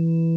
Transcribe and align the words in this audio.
Mm-hmm. 0.00 0.33